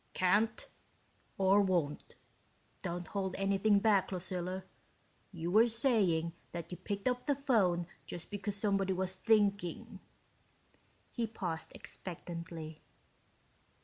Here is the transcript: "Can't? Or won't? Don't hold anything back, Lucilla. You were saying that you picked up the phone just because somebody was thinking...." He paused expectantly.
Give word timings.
"Can't? 0.15 0.67
Or 1.37 1.61
won't? 1.61 2.15
Don't 2.81 3.09
hold 3.09 3.35
anything 3.35 3.77
back, 3.77 4.11
Lucilla. 4.11 4.63
You 5.31 5.51
were 5.51 5.67
saying 5.67 6.33
that 6.53 6.71
you 6.71 6.77
picked 6.79 7.07
up 7.07 7.27
the 7.27 7.35
phone 7.35 7.85
just 8.07 8.31
because 8.31 8.55
somebody 8.55 8.93
was 8.93 9.15
thinking...." 9.15 9.99
He 11.11 11.27
paused 11.27 11.71
expectantly. 11.75 12.81